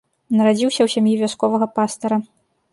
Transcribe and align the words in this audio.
Нарадзіўся 0.39 0.73
ў 0.83 0.89
сям'і 0.95 1.13
вясковага 1.21 1.71
пастара. 1.79 2.23